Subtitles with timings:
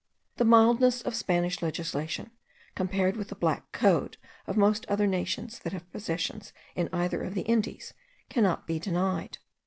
[0.37, 2.31] The mildness of Spanish legislation,
[2.73, 7.35] compared with the Black Code of most other nations that have possessions in either of
[7.35, 7.93] the Indies,
[8.27, 9.37] cannot be denied.